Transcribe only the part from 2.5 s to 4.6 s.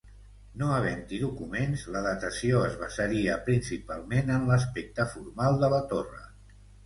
es basaria principalment en